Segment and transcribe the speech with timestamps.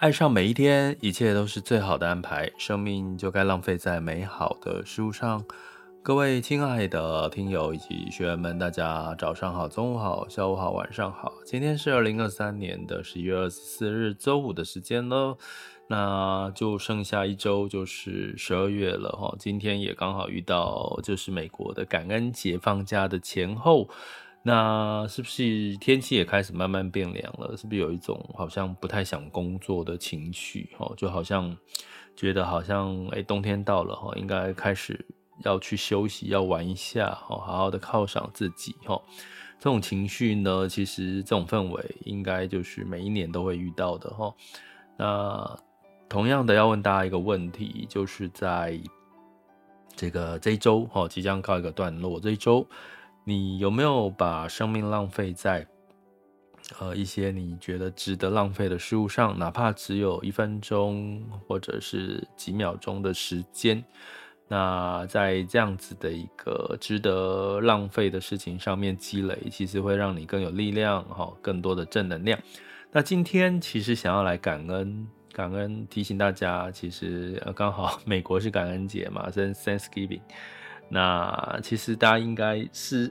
[0.00, 2.50] 爱上每一天，一切都是最好的安排。
[2.56, 5.44] 生命就该浪费在美好的事物上。
[6.02, 11.34] 各位亲爱的听友以及学员们，大家早上好、中午好、下午好、晚上好。
[11.44, 15.36] 今天是二零二三年的十一月二十四日，周五的时间了。
[15.88, 19.36] 那就剩下一周就是十二月了哈。
[19.38, 23.86] 今天也刚好遇到就是美国的感恩节放假的前后。
[24.42, 27.54] 那是不是天气也开始慢慢变凉了？
[27.58, 30.70] 是不是有一种好像不太想工作的情绪？
[30.78, 31.54] 哦，就好像
[32.16, 35.04] 觉得好像诶、冬天到了哈，应该开始
[35.44, 38.98] 要去休息，要玩一下哦，好好的犒赏自己哈。
[39.58, 44.34] 这种情绪呢，其实这种氛围应该就是每一年都会遇到的哈。
[44.96, 45.58] 那
[46.08, 48.80] 同样的要问大家一个问题，就是在
[49.94, 52.66] 这个这一周哈，即将告一个段落，这一周。
[53.30, 55.64] 你有没有把生命浪费在
[56.80, 59.38] 呃一些你觉得值得浪费的事物上？
[59.38, 63.84] 哪怕只有一分钟或者是几秒钟的时间，
[64.48, 72.36] 那在这样子的一个值得浪费的事情上面积累，其实会让你更有力量，哈，更多的正能量。
[72.90, 80.22] 那今天其实想要来感恩，感恩提醒大家，其实刚好 美国是感恩节嘛，是 Thanksgiving。
[80.92, 83.10] 那其实大家应该是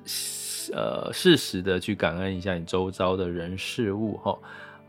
[0.73, 4.38] 呃适时的去感恩一下你周遭的人事物哈，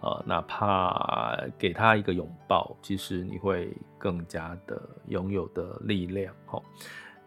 [0.01, 6.61] 呃，哪怕给他一个拥抱，其实你会更加的拥有的力量哈。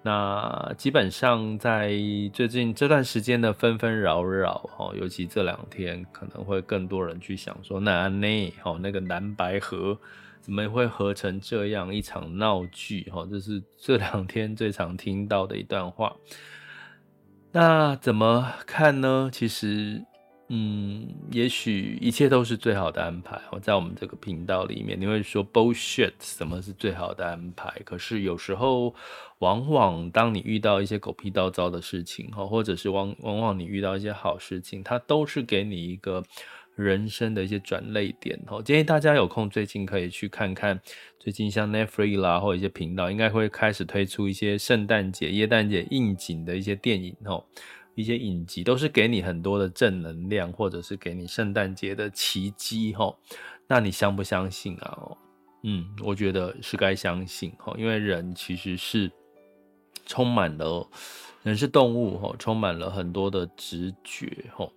[0.02, 1.94] 那基本上在
[2.34, 9.98] 最近这段时间的纷纷扰扰哈，尤其这两天可能会更多人去想说，那内哈那个蓝白合。
[10.44, 13.10] 怎么会合成这样一场闹剧？
[13.10, 16.14] 哈，这是这两天最常听到的一段话。
[17.54, 19.30] 那怎么看呢？
[19.32, 20.04] 其实，
[20.50, 23.40] 嗯，也许一切都是最好的安排。
[23.52, 27.72] 我在我们这个频道里面，你会说 bullshit，什么是最好的安排？
[27.86, 28.94] 可是有时候，
[29.40, 36.22] 往往当你遇到一些狗屁倒灶的事情，哈，或者是往往往你遇到一些好事情，它都是给你一个。
[36.76, 40.80] 人生的一些转捩点哦，建议大家有空最近可以去看看，
[41.20, 47.46] 最近像 Netflix 啦，或者一些频道，应该会开始推出一些圣诞节、耶诞节应景的一些电影哦，
[47.96, 53.16] 一些影集都是给你很多的正能量，或者是给你圣诞节的奇迹哦。
[53.68, 54.98] 那你相不相信啊？
[55.64, 59.10] 嗯，我觉得是该相信哦，因为人其实是
[60.06, 60.90] 充满了，
[61.44, 64.72] 人是动物哦，充满了很多的直觉哦。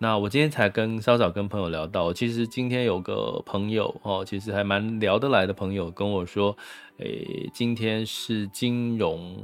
[0.00, 6.56] 那我今天才跟稍早跟朋友聊到，其实今天有个朋友哦，其实还蛮聊得来的朋友跟我说，
[6.98, 9.36] 诶，今天是金融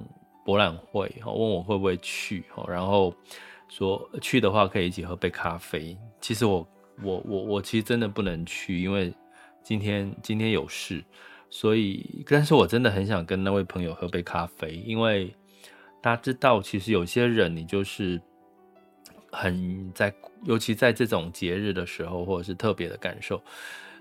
[0.44, 3.12] 博览会，问我会不会去，然后
[3.68, 5.96] 说去的话可以一起喝杯咖啡。
[6.20, 6.64] 其实我
[7.02, 9.12] 我我我其实真的不能去，因为
[9.62, 11.04] 今天今天有事，
[11.50, 15.34] 所以但是我真的很想跟那位朋友喝杯咖啡，因为
[16.04, 18.20] 大家知道，其实有些人你就是。
[19.36, 23.42] 很在，尤其在这种节日的时候，或者是特别的感受，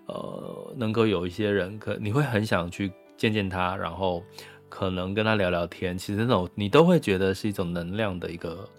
[0.06, 4.24] 呃，能够有一些人可你会很想去见见他，然后
[4.70, 5.98] 可能跟他聊聊天。
[5.98, 8.70] 其实那种你都会觉得是一种能量的一个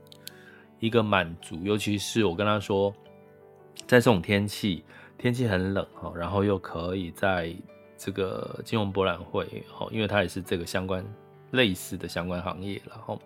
[0.79, 1.59] 一个满足。
[1.65, 2.95] 尤其是我跟他说，
[3.85, 4.85] 在这种天气，
[5.19, 7.53] 天气很冷哈，然后又可以在
[7.99, 11.05] 这个金融博览会哈，因为他也是这个相关
[11.55, 13.21] 类似的相关行业，然后。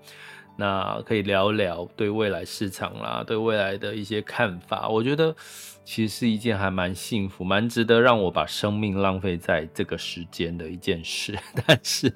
[0.60, 4.88] 那可以聊聊对未来市场啦，对未来的一些看法。
[4.88, 5.32] 我觉得
[5.84, 11.38] 其实是一件还蛮幸福、蛮值得让我把生命浪费在这个时间的一件事。
[11.64, 12.12] 但是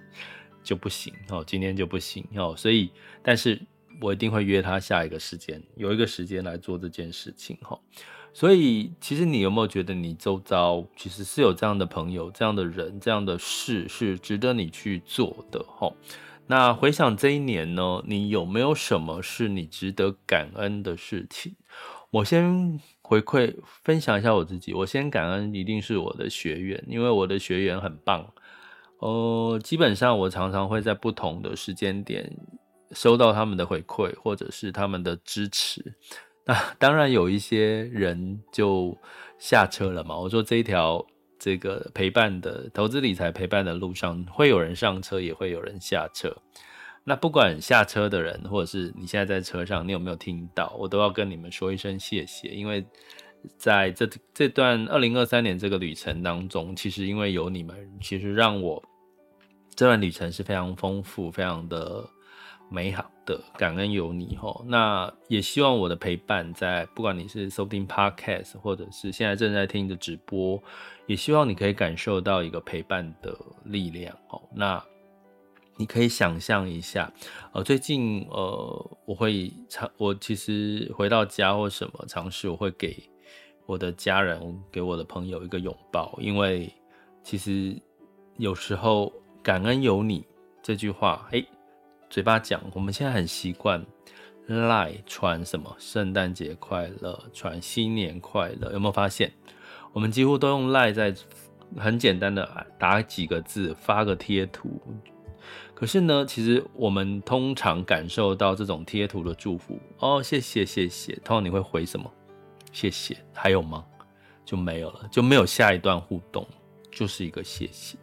[0.60, 2.52] 就不行哦，今天就不行哦。
[2.56, 2.90] 所以，
[3.22, 3.62] 但是
[4.02, 7.78] 我一定会约他下一个时间，有一个时间来做这件事情哈。
[8.34, 15.92] 所以，其实你有没有觉得你周遭其实是有这样的朋友、这样的人、这样的事是值得你去做的哈？
[16.46, 21.54] 那回想这一年呢，你有没有什么是你值得感恩的事情？
[22.10, 24.72] 我先回馈分享一下我自己。
[24.72, 28.32] 我先感恩一定是我的学员，因为我的学员很棒。
[28.98, 32.34] 呃，基本上我常常会在不同的时间点
[32.94, 35.94] 收到他们的回馈，或者是他们的支持。
[36.44, 38.96] 那当然有一些人就
[39.38, 40.16] 下车了嘛。
[40.16, 41.04] 我说这一条
[41.38, 46.36] 这个陪伴的投资理财陪伴的路上，会有人上车，也会有人下车。
[47.04, 52.84] 那不管下车的人，或者是你现在在车上，你有没有听到，我都要跟你们说一声谢谢，因为
[53.56, 58.80] 在这这段二零二三年这个旅程当中，其实因为有你们，其实让我
[59.74, 62.08] 这段旅程是非常丰富、非常的
[62.72, 64.64] 美好的，感恩有你吼。
[64.66, 70.62] 那也希望我的陪伴在，在不管你是收听 Podcast，或者是现在正在听的直播，
[71.06, 74.40] 也希望你可以感受到一个陪伴的力量哦。
[74.54, 74.82] 那。
[75.78, 77.10] 你可以想象一下，
[77.50, 82.94] 呃，最近呃，我会尝，我其实回到家或什么尝试，我会给
[83.64, 86.70] 我的家人、给我的朋友一个拥抱，因为
[87.24, 87.74] 其实
[88.36, 89.10] 有时候
[89.42, 90.24] 感恩有你
[90.62, 91.42] 这句话，哎，
[92.12, 93.82] 嘴巴讲，我们现在很习惯
[94.44, 99.32] 赖传什么圣诞节快乐，传新年快乐，有没有发现？
[99.94, 101.14] 我们几乎都用赖在
[101.78, 104.78] 很简单的打几个字，发个贴图。
[105.74, 112.12] 可是呢，其实我们通常感受到这种贴图的祝福哦，谢谢谢谢，通常你会回什么？
[112.72, 113.82] 谢谢，还有吗？
[114.44, 116.46] 就没有了，就没有下一段互动，
[116.90, 117.96] 就是一个谢谢。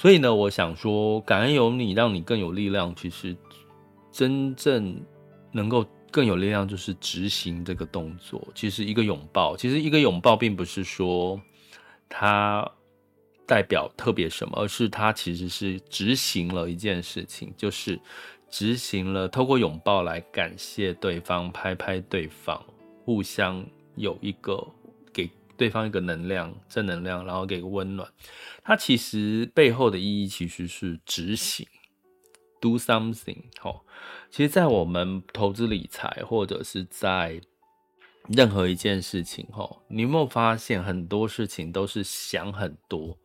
[0.00, 2.94] 所以呢，我想说，感恩有你，让你更有力量。
[2.94, 3.36] 其实
[4.12, 5.04] 真正
[5.50, 8.46] 能够更有力量，就是执行这个动作。
[8.54, 11.40] 其实一个拥抱，其实一个拥抱，并不是说
[12.08, 12.64] 它。
[13.44, 17.98] 代表特别什么，而是他其实是执行了一件事情，就是
[18.50, 22.62] 执行了透过拥抱来感谢对方，拍拍对方，
[23.06, 23.64] 互相
[23.96, 24.62] 有一个
[25.58, 28.08] 对方一个能量，正能量，然后给个温暖。
[28.62, 31.66] 它其实背后的意义其实是执行
[32.60, 33.42] ，do something。
[33.58, 33.84] 好，
[34.30, 37.40] 其实，在我们投资理财或者是在
[38.28, 43.18] 任何一件事情，哈，你有没有发现很多事情都是想很多？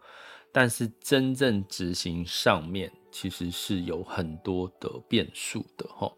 [0.52, 6.12] 但是真正执行上面其实是有很多的变数的齁。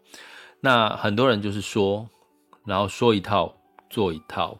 [0.60, 2.08] 那很多人就是说，
[2.64, 3.54] 然后说一套
[3.90, 4.58] 做一套。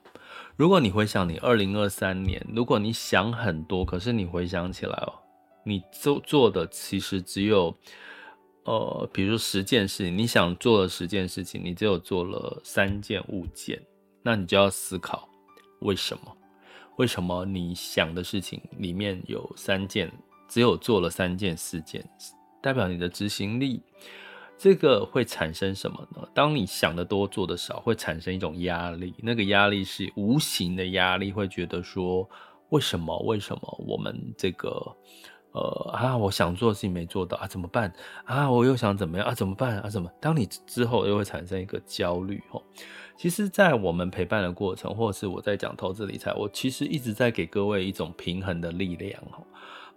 [0.57, 5.13] 如果你回想你二零二三年，如果你想很多，可是你回想起来哦，
[5.65, 7.77] 你做做的其实只有
[8.65, 13.81] 呃，比如说十件事情，你想做的十件事情，你只有做了三件物件，
[14.23, 15.29] 那你就要思考
[15.81, 16.37] 为什么。
[16.97, 20.11] 为什么你想的事情里面有三件，
[20.49, 22.03] 只有做了三件、四件，
[22.63, 23.83] 代表你的执行力，
[24.59, 26.27] 这个会产生什么呢？
[26.33, 32.29] 当你想的多、做的少，会产生一种压力，那个压力是无形的压力，会觉得说，
[32.71, 33.19] 为什么？
[33.21, 34.97] 为什么我们这个，
[35.53, 37.93] 呃啊，我想做的事情没做到啊，怎么办？
[38.25, 39.91] 啊，我又想怎么样啊，怎么办啊？
[39.91, 40.11] 怎么？
[40.21, 42.63] 当你之后又会产生一个焦虑，吼。
[43.19, 49.45] 其实，在我们陪伴的过程，或者是我在讲投资理财，我其实一直在给各位一种平衡的力量哦，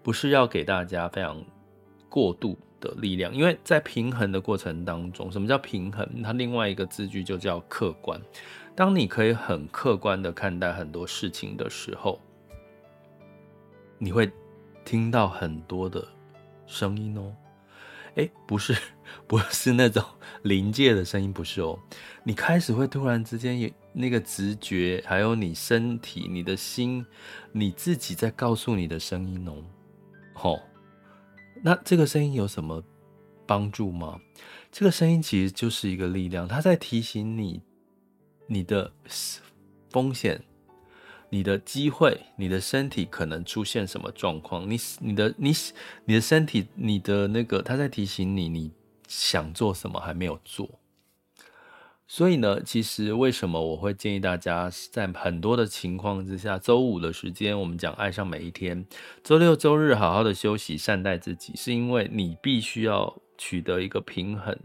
[0.02, 1.44] 不是要给大家非常
[2.08, 6.08] 过度的力量，因为在平衡的过程当中，什么叫平衡？
[6.24, 8.20] 它另外一个字句就叫客观。
[8.76, 12.20] 当你可以很客观的看待很多事情的时候，
[13.98, 14.32] 你会
[14.86, 16.08] 听到很多的
[16.66, 17.36] 声音哦。
[18.16, 18.76] 哎，不是，
[19.28, 20.04] 不是那种
[20.44, 21.78] 临界的声音，不是哦。
[22.24, 27.06] 你开始会突然之间有那个直觉，还有你身体、你的心，
[27.52, 29.64] 你自己在告诉你的声音哦。
[30.34, 30.60] 吼，
[31.62, 32.84] 那这个声音有什么
[33.46, 34.20] 帮助吗？
[34.72, 37.62] 这个声音其实就是一个力量，它在提醒你
[38.48, 38.92] 你的
[39.90, 40.42] 风险。
[41.32, 44.68] 你的机会，你的身体可能出现什么状况？
[44.68, 45.54] 你、你的、你、
[46.06, 48.72] 你的身体，你的那个，它在提醒你，你
[49.08, 50.68] 想做什么还没有做。
[52.12, 58.84] 所以呢，其实为什么我会建议大家在很多的情况之下，周五的时间我们讲爱上每一天，
[59.24, 64.58] 周六周日好好的休息，善待自己，是因为你必须要取得一个平衡。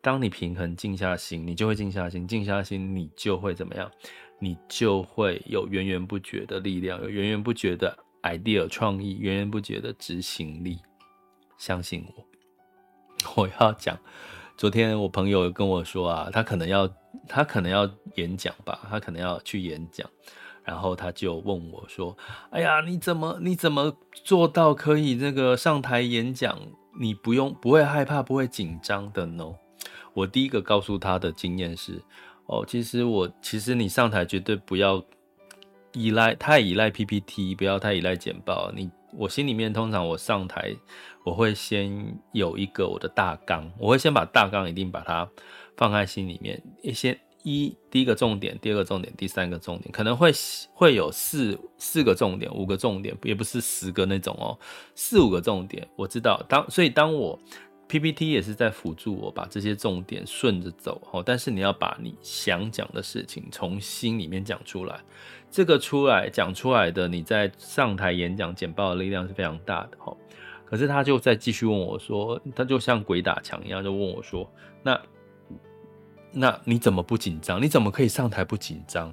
[0.00, 3.90] 当你平衡，静下心，你就会静下心，静下心，你就会怎么样？
[4.38, 10.78] 你就会有源源不绝的力量，有源源不绝的 idea 创意，源源不绝的执行力。
[11.58, 12.24] 相信我，
[13.44, 13.98] 我要讲。
[14.60, 16.86] 昨天我朋友跟我说啊，他可能要
[17.26, 20.06] 他可能要演讲吧，他可能要去演讲，
[20.62, 22.14] 然后他就问我说
[22.52, 26.58] ：“哎呀，你怎么你怎么做到可以那个上台演讲？
[27.00, 29.50] 你不用不会害怕不会紧张的呢？”
[30.12, 32.02] 我第一个告诉他的经验是。
[32.44, 35.02] 哦，其实我其实你上台绝对不要
[35.94, 38.70] 依赖太依赖 PPT，不要太依赖简报。
[38.76, 40.74] 你我心里面通常我上台，
[41.24, 45.28] 我会先有一个我的大纲，我会先把大纲一定把它
[45.76, 50.30] 放在心里面，一些一第一个重点，第二个重点，第三个重点，可能会
[50.72, 54.58] 会有四四个重点，五个重点，也不是十个那种哦，
[54.94, 55.88] 四五个重点。
[55.96, 57.38] 我知道，当所以当我
[57.90, 65.00] PPT 也是在辅助我把这些重点顺着走哦，但是你要把你想讲的事情从心里面讲出来，
[65.50, 70.16] 这个出来讲出来的，你在上台演讲简报的力量是非常大的哦。
[70.64, 74.48] 可是他就在继续问我说，他就像鬼打墙一样，就问我说，
[74.82, 75.00] 那。
[76.32, 77.60] 那你怎么不紧张？
[77.60, 79.12] 你怎么可以上台不紧张？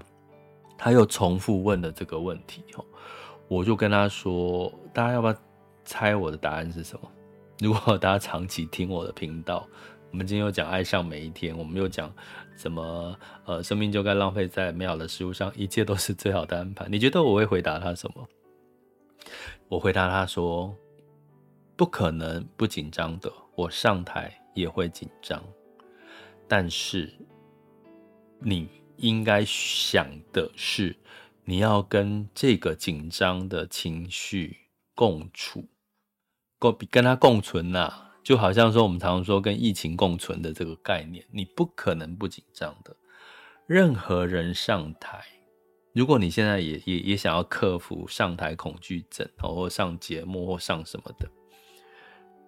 [0.77, 2.85] 他又重复问了这个问题哦，
[3.47, 5.35] 我就跟他说，大家要不要
[5.83, 7.11] 猜我的答案是什么？
[7.59, 9.67] 如果大家长期听我的频道，
[10.11, 12.13] 我们今天又讲爱上每一天，我们又讲
[12.55, 16.87] 怎么呃，生命就该浪费在美好的事物上，一切都是最好的安排。
[16.87, 18.27] 你觉得我会回答他什么？
[19.67, 20.75] 我回答他说，
[21.75, 25.43] 不可能不紧张的，我上台也会紧张。
[26.47, 27.11] 但是，
[28.39, 30.95] 你应该想的是，
[31.43, 34.55] 你要跟这个紧张的情绪
[34.93, 35.67] 共处，
[36.59, 42.95] 共跟他共存呐、就好像说我们常说跟疫情共存的这个概念，你不可能不紧张的。
[43.65, 45.23] 任何人上台，
[45.93, 51.29] 如果你现在也也也想要克服上台恐惧症，或上节目或上什么的。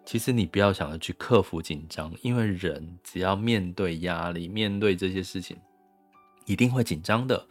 [0.06, 5.56] 其实你不要想着去克服紧张，因为人只要面对压力、面对这些事情，
[6.46, 7.48] 一定会紧张的。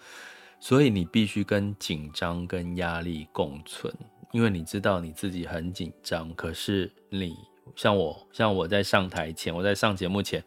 [0.58, 3.94] 所以你必须跟紧张跟压力共存，
[4.32, 6.34] 因为你知道你自己很紧张。
[6.34, 7.36] 可是你
[7.76, 10.42] 像我，像我在上台前，我在上节目前，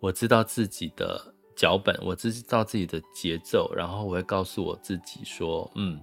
[0.00, 6.00] 我知道自己的脚本，我知道自己的节奏，然后我会告诉我自己说：“嗯，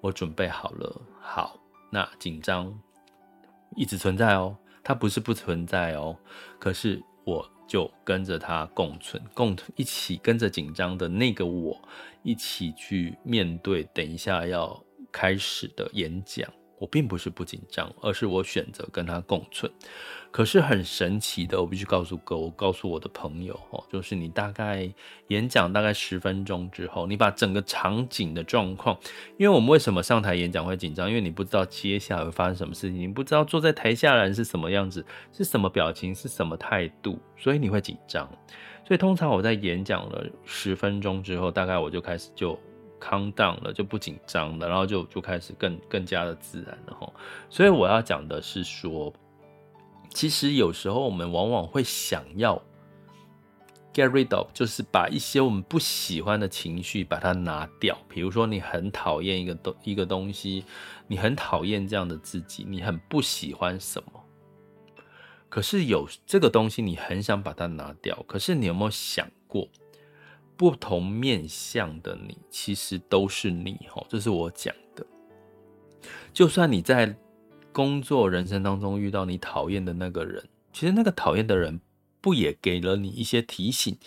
[0.00, 1.58] 我准备好了。”好，
[1.90, 2.72] 那紧张
[3.76, 4.56] 一直存在哦。
[4.84, 6.16] 它不是不存在哦，
[6.58, 11.80] 可是我就跟着它共存，共一起跟着紧张的那个我
[12.24, 16.50] 一起去面对等一下要开始的演讲。
[16.78, 19.70] 我并不是不紧张，而是我选择跟他共存。
[20.32, 24.92] 可是很神奇的，我必须告诉各，我告诉我的朋友哦，就是你大概
[25.28, 28.98] 演讲大概十分钟之后，你把整个场景的状况，
[29.38, 31.08] 因为我们为什么上台演讲会紧张？
[31.08, 38.28] 因为你不知道接下来会发生什么事情，你不知道坐在台下人是什么样子，是什么表情，是什么态度，所以你会紧张。
[38.84, 42.58] 所以通常我在演讲了十分钟之后，大概我就开始就。
[43.02, 47.12] Calm down 了，就不紧张了，然后就就开始更更加的自然了哈。
[47.50, 49.12] 所以我要讲的是说，
[50.10, 52.62] 其实有时候我们往往会想要
[53.92, 57.98] get rid of，就是把一些我们不喜欢的情绪把它拿掉。
[58.08, 60.64] 比如说你很讨厌一个东一个东西，
[61.08, 64.24] 你很讨厌这样的自己，你很不喜欢什么，
[65.48, 69.68] 可是有这个东西你很想把它拿掉，可是你有没有想过？
[70.56, 75.04] 不同面向的你，其实都是你哈，这是我讲的。
[76.32, 77.16] 就算你在
[77.72, 81.80] 工作人生当中遇到你讨厌的那个人，其实那个讨厌的人
[82.20, 83.98] 不也给了你一些提醒，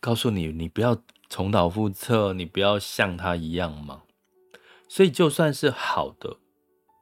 [0.00, 4.02] 告诉你你不要重蹈覆辙，你不要像他一样吗？
[4.88, 6.38] 所以就算是好的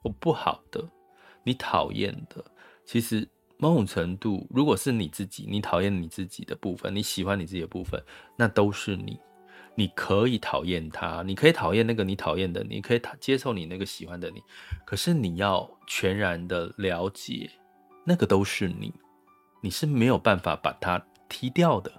[0.03, 0.89] 或不好的，
[1.45, 2.45] 你讨厌的，
[2.85, 3.29] 其实。
[3.59, 8.03] 某种程度，如果是你自己，你讨厌你自己的部分，你喜欢你自己的部分，
[8.37, 9.19] 那都是你。
[9.75, 14.43] 你可以讨厌他，你可以讨厌那个你讨厌的你，可以接受你那个喜欢的你。
[14.85, 17.49] 可是你要全然的了解，
[18.05, 18.93] 那个都是你，
[19.61, 21.93] 你是没有办法把它踢掉的。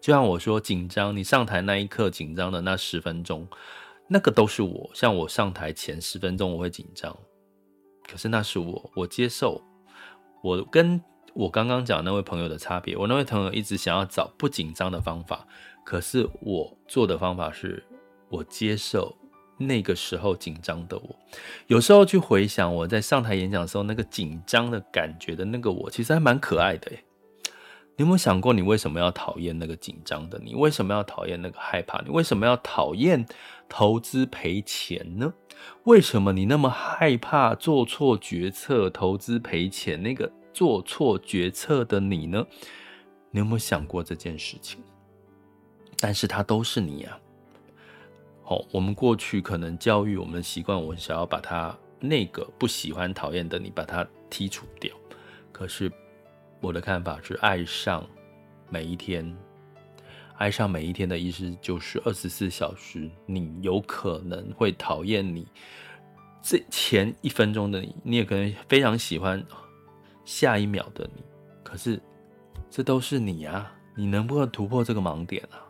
[0.00, 3.46] 就像我说紧张，你上台那一刻紧张的那十分钟，
[4.08, 4.90] 那个都是我。
[4.94, 7.14] 像我上台前十分钟我会紧张，
[8.08, 9.62] 可是那是我，我接受。
[10.42, 11.00] 我跟
[11.34, 15.46] 我刚刚讲那位朋友的差别，我那位朋友一直想要找不紧张的方法，
[15.84, 17.84] 可是我做的方法是，
[18.28, 19.16] 我接受
[19.58, 21.16] 那个时候紧张的我。
[21.66, 27.02] 有时候去回想我在上台演讲的时候那个紧张的感觉的那个我，其实还蛮可爱的耶。
[27.98, 30.54] 你有没有想过，你为什么要讨厌那个紧张的你？
[30.54, 32.02] 为什么要讨厌那个害怕？
[32.02, 33.24] 你为什么要讨厌
[33.68, 35.32] 投资赔钱呢？
[35.84, 40.02] 为什么你那么害怕做错决策、投资赔钱？
[40.02, 42.46] 那个做错决策的你呢？
[43.30, 44.80] 你有没有想过这件事情？
[45.98, 47.18] 但是它都是你啊。
[48.42, 54.94] 好，我们过去可能教育我们的习惯，我们想要把它那个不喜欢、讨厌的你把它剔除掉。
[55.52, 55.90] 可是
[56.60, 58.06] 我的看法是，爱上
[58.68, 59.36] 每一天。
[60.38, 65.46] 爱上每一天的意思就是二十四小时，你有可能会讨厌你
[66.42, 69.42] 这前一分钟的你，你也可能非常喜欢
[70.24, 71.22] 下一秒的你。
[71.64, 72.00] 可是
[72.70, 75.64] 这都是你啊，你能不能突破这个盲点啊？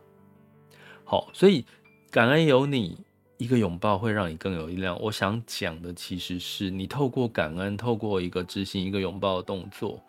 [1.04, 1.64] 好，所以
[2.11, 2.99] 感恩有你，
[3.37, 5.00] 一个拥抱会让你更有力量。
[5.00, 10.02] 我想讲的其实是你透过感恩，透过一个执行一个拥抱的动作，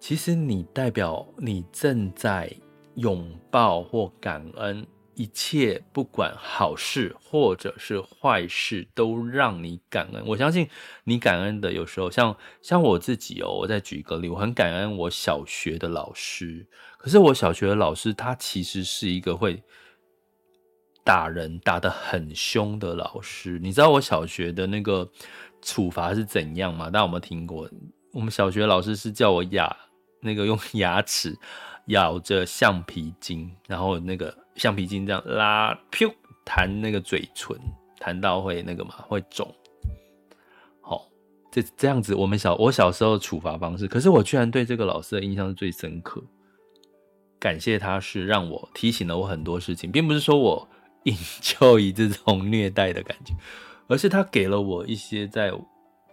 [0.00, 2.50] 其实你代表你正在
[2.96, 4.86] 拥抱或感恩。
[5.16, 10.20] 一切不管好事或者是坏事，都让你感恩。
[10.26, 10.68] 我相信
[11.04, 16.66] 你感恩的，有时候像像我自己哦，我再举一个例，我很感恩我小学的老师。
[16.98, 19.62] 可是我小学的老师，他其实是一个会
[21.04, 23.60] 打人打得很凶的老师。
[23.60, 25.08] 你知道我小学的那个
[25.62, 26.86] 处罚是怎样吗？
[26.86, 27.70] 大家有没有听过？
[28.12, 29.76] 我们小学老师是叫我牙
[30.20, 31.38] 那个用牙齿
[31.86, 34.34] 咬着橡皮筋，然后那个。
[34.56, 36.14] 橡皮筋这样拉，噗，
[36.44, 37.58] 弹那个嘴唇，
[37.98, 39.52] 弹到会那个嘛，会肿。
[40.80, 41.08] 好，
[41.50, 46.22] 这这样子，我们小我小时候处罚方式，可是我居然对这个老师的印象是最深刻。
[47.40, 50.68] 感谢他是让我提醒了我很多事情，并不是说我
[51.02, 53.34] 引咎于这种虐待的感觉，
[53.88, 55.52] 而是他给了我一些在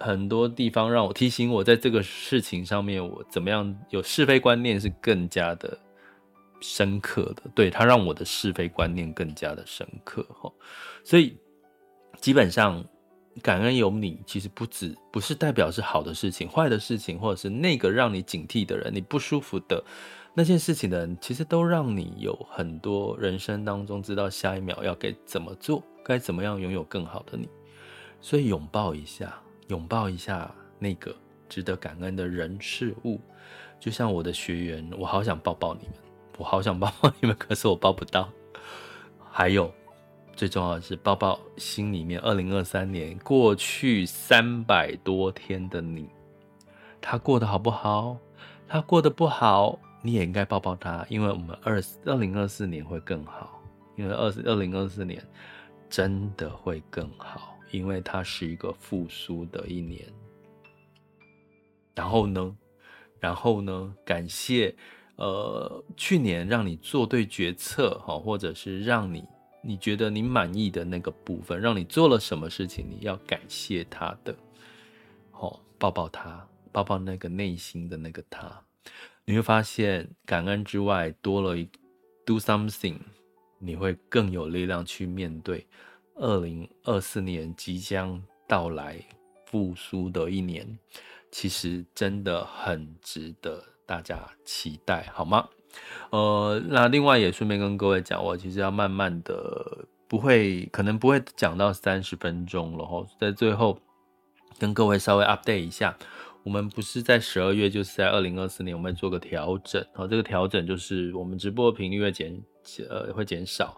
[0.02, 5.78] 很多地方让我提醒我在这个事情上面，我怎么样有是非观念是更加的。
[6.64, 10.54] 深刻的，对，他让我的是非观念更加的深刻哈，
[11.04, 11.36] 所以
[12.20, 12.86] 基本上
[13.42, 19.84] 感恩有你，其实不止不是代表是好的事情、坏的事情，或者是那个让你警惕的人、你不舒服的
[20.36, 27.50] 那件事情的人，其实都让你有很多人生当中知道下一秒要该怎么做，该怎么样拥有更好的你。
[28.22, 29.42] 所以拥抱一下，
[29.72, 31.16] 拥抱一下那个
[31.48, 33.22] 值得感恩的人事物，
[33.80, 35.94] 就像我的学员，我好想抱抱你们。
[36.38, 38.28] 我好想抱抱你们，可是我抱不到。
[39.32, 39.74] 还有，
[40.36, 42.20] 最重要的是抱抱心里面。
[42.20, 46.10] 二零二三年过去三百多天的你，
[47.00, 48.18] 他过得好不好？
[48.68, 53.62] 他过得不好，你也应该抱抱他，因为我们二二零二四年会更好。
[53.96, 55.24] 因为二二零二四年
[55.90, 60.06] 真的会更好，因为它是一个复苏的一年。
[61.96, 62.56] 然后呢？
[63.20, 63.96] 然后呢？
[64.06, 64.76] 感谢。
[65.18, 69.24] 呃，去年让你做对决策，哈，或者是让你
[69.62, 74.36] 你觉得你满意的那个部分，让你做了什么事情，你要感谢他的，
[75.30, 78.64] 好，抱抱他，抱抱那个内心的那个他，
[79.24, 81.70] 你会发现感恩之外多了一
[82.26, 82.98] do something，
[83.60, 85.68] 你会更有力量去面对
[86.22, 89.04] 二零二四年即将到来
[89.48, 90.78] 复苏的一年，
[91.32, 93.64] 其实真的很值得。
[93.88, 95.50] 大家期待好吗？
[96.12, 103.06] 呃，那另外也顺便跟各位讲，我其实要慢慢的，不会，可能不会讲到三十分钟了哈。
[103.20, 103.78] 在最后
[104.58, 105.98] 跟各位稍微 update 一下，
[106.44, 109.86] 我们不是在十二月，就是在二零二四年，我们做个调整。
[109.94, 112.42] 好，这个调整就是我们直播的频率会减，
[112.88, 113.76] 呃，会减少，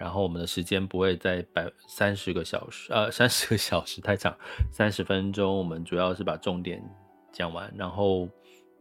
[0.00, 4.34] 然后我们的时间不会在百三十个小时，呃，三十个小时太长，
[4.72, 6.82] 三十分钟，我们主要是把重点
[7.30, 8.28] 讲完，然后。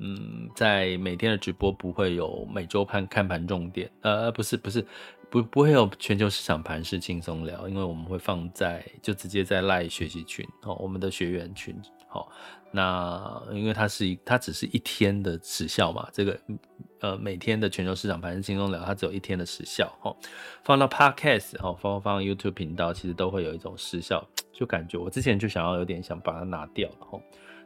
[0.02, 4.82] 嗯，在每天的直播不会有每周盘看盘重点，呃，不是不是，
[5.30, 11.76] 不不会有全球市场盘势轻松聊，因为我们会放在就直接在 LINE 学习群哦，我们的学员群，
[12.08, 12.28] 好、哦，
[12.72, 16.40] 那因为它是一它只是一天的时效嘛，这个
[17.02, 20.16] 呃每天的全球市场盘势轻松聊，它只有一天的时效，哦，
[20.64, 27.22] 放到 Podcast 哦，放放 YouTube 频道，其实都会有一种时效， 就感觉我之前就想要有点想把它拿掉了，哦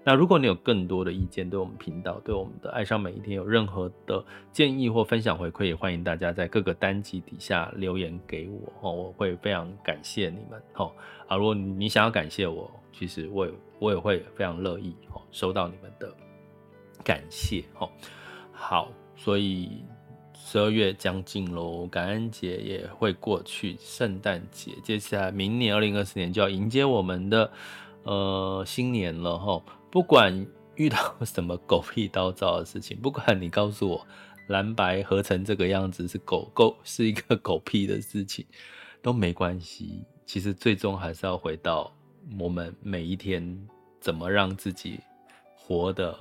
[0.06, 10.91] 那如果你有更多的意见，对我们频道，对我们的爱上每一天有任何的建议或分享回馈，也欢迎大家在各个单集底下留言给我哦，我会非常感谢你们哦，
[11.26, 16.13] 啊，如果你想要感谢我，其实我也我也会非常乐意哦，收到你们的
[17.02, 17.89] 感谢哦，
[18.52, 18.91] 好，
[19.23, 19.86] 所以
[20.36, 27.49] 十二月将近喽，感恩节也会过去，圣诞节，接下来明年二零二四年就要迎接我们的
[28.03, 29.63] 呃新年了，哈。
[29.89, 34.05] 不管遇到什么狗屁倒灶的事情，不管你告诉我
[34.47, 38.45] 蓝白合成这个样子是狗狗是一个狗屁的事情，
[39.01, 40.03] 都没关系。
[40.25, 41.89] 其实最终还是要回到
[42.38, 43.57] 我们每一天
[44.01, 44.99] 怎么让自己
[45.55, 46.13] 活得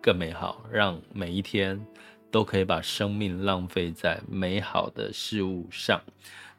[0.00, 1.84] 更美好，让每一天
[2.36, 5.98] 都可以把生命浪费在美好的事物上。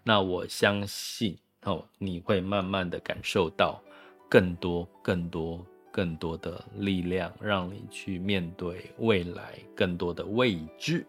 [0.04, 3.80] 那我相信哦，你会慢慢的感受到
[4.28, 5.63] 更多更多。
[5.90, 11.04] 更多的力量，让你去面对未来更多的未知，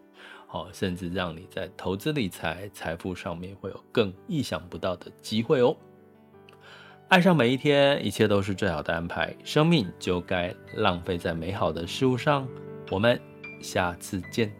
[0.49, 5.77] 哦，甚至让你在投资理财、财富上面会有更意想不到的机会哦。
[7.07, 12.47] 爱上每一天，一切都是最好的安排，生命就该浪费在美好的事物上。
[12.89, 13.21] 我们
[13.61, 14.51] 下次见，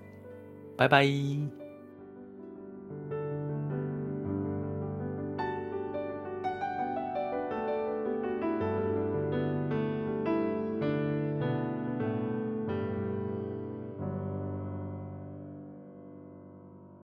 [0.77, 1.58] 拜拜。